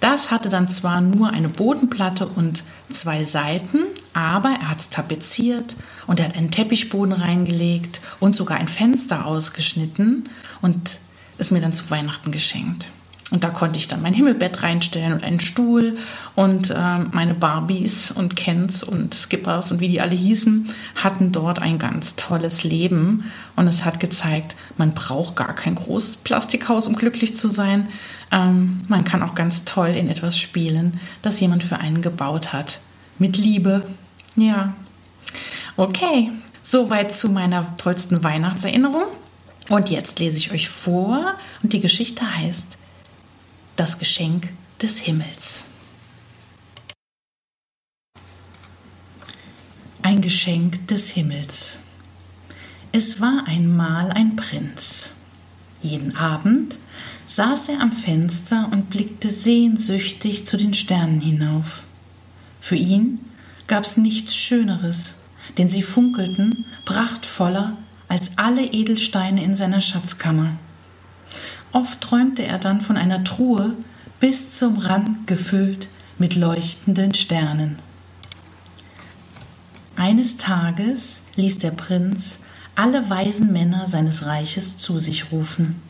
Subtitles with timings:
[0.00, 3.78] Das hatte dann zwar nur eine Bodenplatte und zwei Seiten,
[4.12, 9.24] aber er hat es tapeziert und er hat einen Teppichboden reingelegt und sogar ein Fenster
[9.26, 10.24] ausgeschnitten
[10.60, 10.98] und
[11.38, 12.90] es mir dann zu Weihnachten geschenkt.
[13.32, 15.96] Und da konnte ich dann mein Himmelbett reinstellen und einen Stuhl
[16.34, 21.58] und äh, meine Barbies und Kens und Skippers und wie die alle hießen, hatten dort
[21.58, 23.24] ein ganz tolles Leben.
[23.56, 27.88] Und es hat gezeigt, man braucht gar kein großes Plastikhaus, um glücklich zu sein.
[28.30, 32.80] Ähm, man kann auch ganz toll in etwas spielen, das jemand für einen gebaut hat.
[33.18, 33.82] Mit Liebe.
[34.36, 34.74] Ja.
[35.78, 36.30] Okay,
[36.62, 39.04] soweit zu meiner tollsten Weihnachtserinnerung.
[39.70, 42.76] Und jetzt lese ich euch vor und die Geschichte heißt
[43.82, 45.64] das Geschenk des Himmels.
[50.02, 51.80] Ein Geschenk des Himmels.
[52.92, 55.14] Es war einmal ein Prinz.
[55.82, 56.78] Jeden Abend
[57.26, 61.88] saß er am Fenster und blickte sehnsüchtig zu den Sternen hinauf.
[62.60, 63.20] Für ihn
[63.66, 65.16] gab's nichts Schöneres,
[65.58, 70.56] denn sie funkelten prachtvoller als alle Edelsteine in seiner Schatzkammer.
[71.72, 73.74] Oft träumte er dann von einer Truhe
[74.20, 75.88] bis zum Rand gefüllt
[76.18, 77.76] mit leuchtenden Sternen.
[79.96, 82.40] Eines Tages ließ der Prinz
[82.74, 85.80] alle weisen Männer seines Reiches zu sich rufen.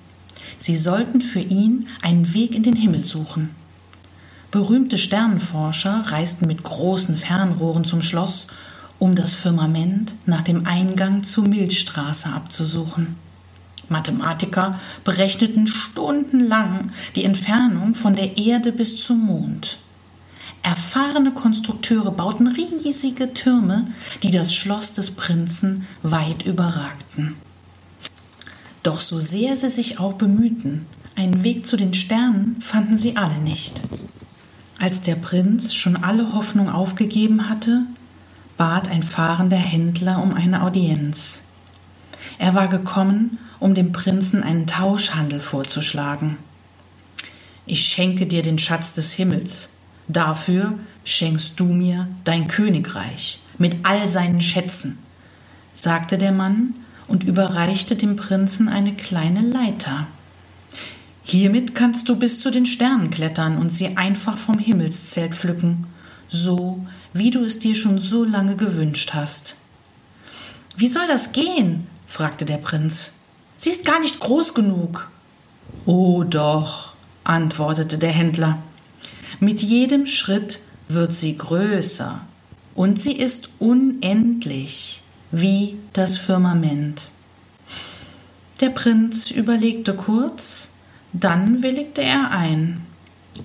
[0.59, 3.51] Sie sollten für ihn einen Weg in den Himmel suchen.
[4.51, 8.49] Berühmte Sternenforscher reisten mit großen Fernrohren zum Schloss,
[8.99, 13.17] um das Firmament nach dem Eingang zur Milchstraße abzusuchen.
[13.93, 19.79] Mathematiker berechneten stundenlang die Entfernung von der Erde bis zum Mond.
[20.65, 23.87] Erfahrene Konstrukteure bauten riesige Türme,
[24.23, 27.35] die das Schloss des Prinzen weit überragten.
[28.83, 33.39] Doch so sehr sie sich auch bemühten, einen Weg zu den Sternen fanden sie alle
[33.39, 33.83] nicht.
[34.79, 37.83] Als der Prinz schon alle Hoffnung aufgegeben hatte,
[38.57, 41.43] bat ein fahrender Händler um eine Audienz.
[42.39, 46.37] Er war gekommen, um dem Prinzen einen Tauschhandel vorzuschlagen.
[47.65, 49.69] Ich schenke dir den Schatz des Himmels,
[50.09, 50.75] dafür
[51.05, 54.99] schenkst du mir dein Königreich mit all seinen Schätzen,
[55.73, 56.75] sagte der Mann
[57.07, 60.09] und überreichte dem Prinzen eine kleine Leiter.
[61.23, 65.87] Hiermit kannst du bis zu den Sternen klettern und sie einfach vom Himmelszelt pflücken,
[66.29, 69.55] so wie du es dir schon so lange gewünscht hast.
[70.77, 71.87] Wie soll das gehen?
[72.07, 73.13] fragte der Prinz.
[73.63, 75.09] Sie ist gar nicht groß genug.
[75.87, 78.59] Oh doch, antwortete der Händler.
[79.39, 80.59] Mit jedem Schritt
[80.89, 82.23] wird sie größer
[82.75, 87.07] und sie ist unendlich wie das Firmament.
[88.61, 90.71] Der Prinz überlegte kurz,
[91.13, 92.85] dann willigte er ein.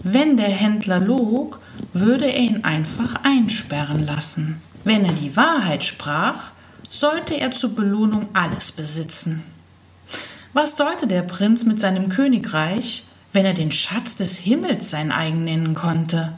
[0.01, 1.59] Wenn der Händler log,
[1.93, 4.63] würde er ihn einfach einsperren lassen.
[4.83, 6.53] Wenn er die Wahrheit sprach,
[6.89, 9.43] sollte er zur Belohnung alles besitzen.
[10.59, 15.43] Was sollte der Prinz mit seinem Königreich, wenn er den Schatz des Himmels sein eigen
[15.43, 16.33] nennen konnte?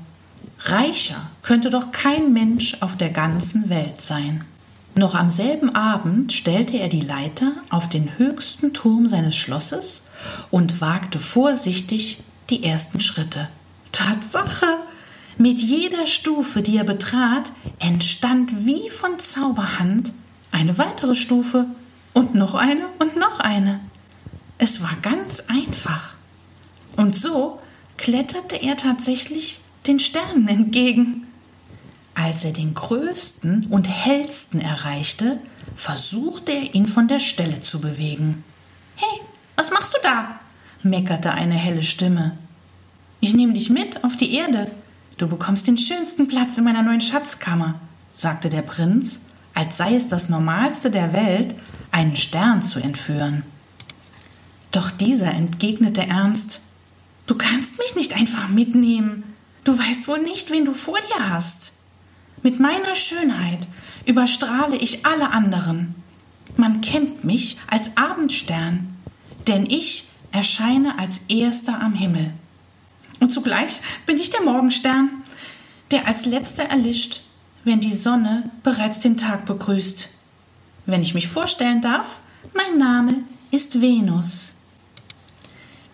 [0.59, 4.43] Reicher könnte doch kein Mensch auf der ganzen Welt sein.
[4.93, 10.03] Noch am selben Abend stellte er die Leiter auf den höchsten Turm seines Schlosses
[10.51, 13.47] und wagte vorsichtig die ersten Schritte.
[13.93, 14.67] Tatsache!
[15.37, 20.11] Mit jeder Stufe, die er betrat, entstand wie von Zauberhand
[20.51, 21.67] eine weitere Stufe
[22.11, 23.79] und noch eine und noch eine.
[24.59, 26.13] Es war ganz einfach.
[26.97, 27.59] Und so
[27.97, 31.25] kletterte er tatsächlich den Sternen entgegen.
[32.13, 35.39] Als er den größten und hellsten erreichte,
[35.75, 38.43] versuchte er ihn von der Stelle zu bewegen.
[38.97, 39.21] Hey,
[39.55, 40.39] was machst du da?
[40.83, 42.37] meckerte eine helle Stimme.
[43.21, 44.69] Ich nehme dich mit auf die Erde.
[45.17, 47.79] Du bekommst den schönsten Platz in meiner neuen Schatzkammer,
[48.11, 49.21] sagte der Prinz,
[49.53, 51.55] als sei es das Normalste der Welt,
[51.91, 53.43] einen Stern zu entführen.
[54.71, 56.61] Doch dieser entgegnete ernst
[57.29, 59.35] Du kannst mich nicht einfach mitnehmen.
[59.63, 61.73] Du weißt wohl nicht, wen du vor dir hast.
[62.41, 63.67] Mit meiner Schönheit
[64.07, 65.93] überstrahle ich alle anderen.
[66.57, 68.95] Man kennt mich als Abendstern,
[69.47, 72.33] denn ich erscheine als erster am Himmel.
[73.19, 75.09] Und zugleich bin ich der Morgenstern,
[75.91, 77.21] der als letzter erlischt,
[77.63, 80.09] wenn die Sonne bereits den Tag begrüßt.
[80.87, 82.21] Wenn ich mich vorstellen darf,
[82.55, 84.53] mein Name ist Venus.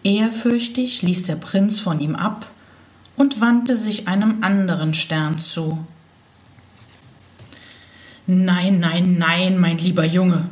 [0.06, 2.46] Ehrfürchtig ließ der Prinz von ihm ab
[3.18, 5.80] und wandte sich einem anderen Stern zu.
[8.28, 10.46] Nein, nein, nein, mein lieber Junge,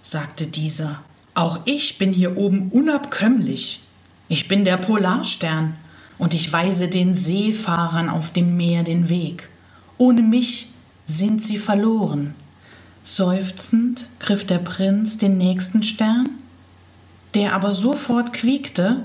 [0.00, 1.02] sagte dieser,
[1.34, 3.82] auch ich bin hier oben unabkömmlich.
[4.28, 5.74] Ich bin der Polarstern
[6.18, 9.48] und ich weise den Seefahrern auf dem Meer den Weg.
[9.98, 10.68] Ohne mich
[11.06, 12.36] sind sie verloren.
[13.02, 16.28] Seufzend griff der Prinz den nächsten Stern
[17.34, 19.04] der aber sofort quiekte.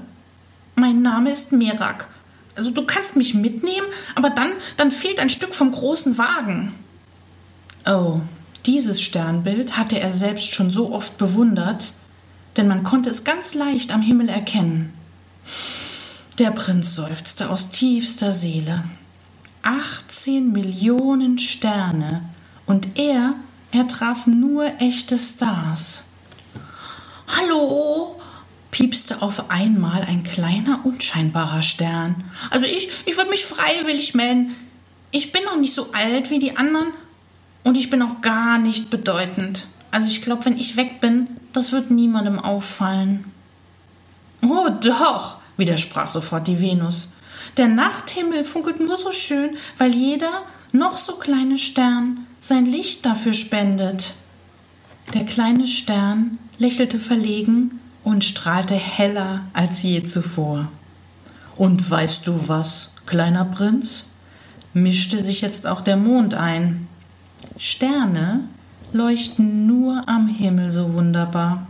[0.76, 2.08] Mein Name ist Merak.
[2.56, 6.74] Also du kannst mich mitnehmen, aber dann, dann fehlt ein Stück vom großen Wagen.
[7.86, 8.22] Oh,
[8.66, 11.94] dieses Sternbild hatte er selbst schon so oft bewundert,
[12.58, 14.94] denn man konnte es ganz leicht am Himmel erkennen.
[16.40, 18.84] Der Prinz seufzte aus tiefster Seele.
[19.62, 22.22] 18 Millionen Sterne
[22.66, 23.36] und er,
[23.72, 26.05] er traf nur echte Stars.
[27.28, 28.20] Hallo,
[28.72, 32.24] piepste auf einmal ein kleiner, unscheinbarer Stern.
[32.52, 34.56] Also ich, ich würde mich freiwillig melden.
[35.12, 36.92] Ich bin noch nicht so alt wie die anderen
[37.64, 39.68] und ich bin auch gar nicht bedeutend.
[39.92, 43.32] Also ich glaube, wenn ich weg bin, das wird niemandem auffallen.
[44.46, 47.10] Oh doch, widersprach sofort die Venus.
[47.58, 53.34] Der Nachthimmel funkelt nur so schön, weil jeder noch so kleine Stern sein Licht dafür
[53.34, 54.14] spendet.
[55.14, 60.70] Der kleine Stern lächelte verlegen und strahlte heller als je zuvor.
[61.56, 64.06] Und weißt du was, kleiner Prinz?
[64.74, 66.88] mischte sich jetzt auch der Mond ein.
[67.58, 68.42] Sterne
[68.92, 71.66] leuchten nur am Himmel so wunderbar.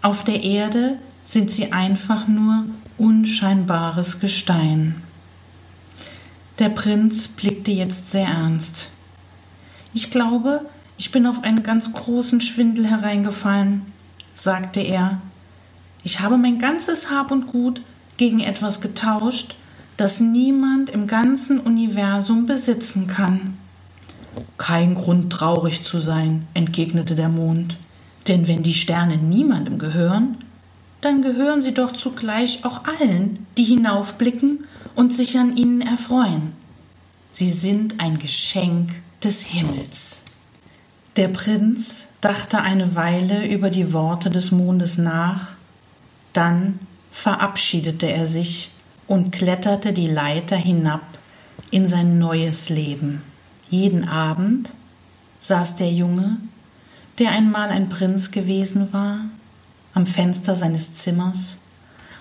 [0.00, 2.64] Auf der Erde sind sie einfach nur
[2.96, 5.02] unscheinbares Gestein.
[6.58, 8.88] Der Prinz blickte jetzt sehr ernst.
[9.92, 10.66] Ich glaube,
[10.98, 13.82] ich bin auf einen ganz großen Schwindel hereingefallen,
[14.34, 15.20] sagte er
[16.06, 17.82] ich habe mein ganzes Hab und Gut
[18.16, 19.56] gegen etwas getauscht,
[19.96, 23.58] das niemand im ganzen Universum besitzen kann.
[24.56, 27.76] Kein Grund traurig zu sein, entgegnete der Mond,
[28.28, 30.36] denn wenn die Sterne niemandem gehören,
[31.00, 34.64] dann gehören sie doch zugleich auch allen, die hinaufblicken
[34.94, 36.52] und sich an ihnen erfreuen.
[37.32, 38.90] Sie sind ein Geschenk
[39.24, 40.22] des Himmels.
[41.16, 45.56] Der Prinz dachte eine Weile über die Worte des Mondes nach
[46.36, 46.78] dann
[47.10, 48.70] verabschiedete er sich
[49.06, 51.00] und kletterte die Leiter hinab
[51.70, 53.22] in sein neues Leben.
[53.70, 54.74] Jeden Abend
[55.38, 56.36] saß der Junge,
[57.18, 59.20] der einmal ein Prinz gewesen war,
[59.94, 61.58] am Fenster seines Zimmers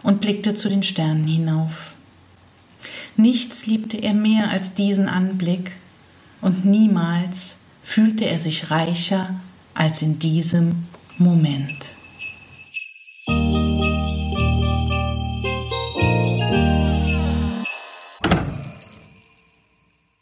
[0.01, 1.95] und blickte zu den Sternen hinauf.
[3.17, 5.73] Nichts liebte er mehr als diesen Anblick,
[6.41, 9.29] und niemals fühlte er sich reicher
[9.75, 10.85] als in diesem
[11.17, 11.91] Moment.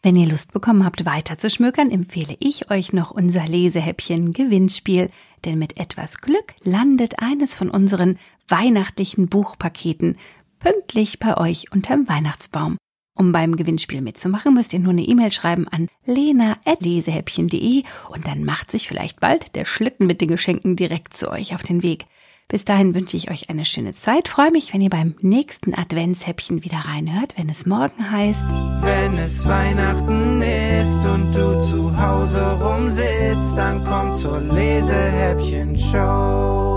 [0.05, 5.09] Wenn ihr Lust bekommen habt, weiter zu schmökern, empfehle ich euch noch unser Lesehäppchen Gewinnspiel,
[5.45, 10.17] denn mit etwas Glück landet eines von unseren weihnachtlichen Buchpaketen
[10.59, 12.77] pünktlich bei euch unterm Weihnachtsbaum.
[13.15, 18.71] Um beim Gewinnspiel mitzumachen, müsst ihr nur eine E-Mail schreiben an lena.lesehäppchen.de und dann macht
[18.71, 22.05] sich vielleicht bald der Schlitten mit den Geschenken direkt zu euch auf den Weg.
[22.47, 24.27] Bis dahin wünsche ich euch eine schöne Zeit.
[24.27, 28.45] Freue mich, wenn ihr beim nächsten Adventshäppchen wieder reinhört, wenn es morgen heißt.
[28.81, 36.72] Wenn es Weihnachten ist und du zu Hause rumsitzt, dann komm zur Lesehäppchen-Show.